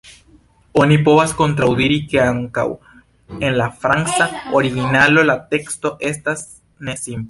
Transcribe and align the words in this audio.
Oni 0.83 0.95
povas 1.09 1.33
kontraŭdiri, 1.41 1.99
ke 2.13 2.21
ankaŭ 2.23 2.65
en 3.49 3.59
la 3.61 3.69
franca 3.85 4.31
originalo 4.61 5.29
la 5.33 5.41
teksto 5.57 5.97
estas 6.15 6.49
ne 6.89 7.03
simpla. 7.03 7.19